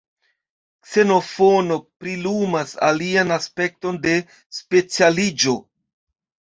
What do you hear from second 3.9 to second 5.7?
de specialiĝo.